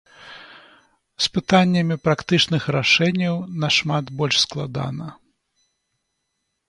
[1.25, 5.07] З пытаннямі практычных рашэнняў нашмат больш складана.